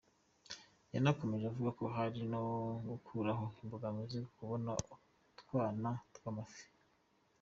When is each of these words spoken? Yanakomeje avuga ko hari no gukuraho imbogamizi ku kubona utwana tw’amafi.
Yanakomeje 0.93 1.45
avuga 1.47 1.71
ko 1.79 1.85
hari 1.95 2.19
no 2.31 2.43
gukuraho 2.89 3.45
imbogamizi 3.61 4.17
ku 4.25 4.31
kubona 4.37 4.71
utwana 5.39 5.89
tw’amafi. 6.15 6.63